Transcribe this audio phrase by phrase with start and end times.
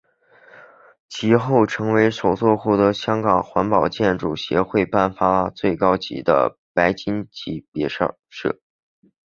[1.09, 8.59] 其后成为首座获得香港环保建筑协会颁发最高级的白金级别校舍。